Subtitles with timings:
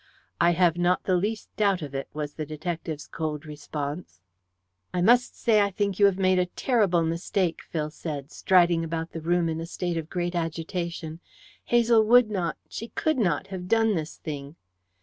[0.39, 4.19] "I have not the least doubt of it," was the detective's cold response.
[4.95, 9.11] "I must say I think you have made a terrible mistake," Phil said, striding about
[9.11, 11.19] the room in a state of great agitation.
[11.65, 14.55] "Hazel would not she could not have done this thing."